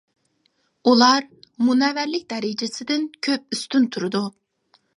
ئۇلار 0.91 1.27
«مۇنەۋۋەرلىك» 1.67 2.25
دەرىجىسىدىن 2.33 3.05
كۆپ 3.29 3.57
ئۈستۈن 3.57 3.89
تۇرىدۇ. 3.97 4.23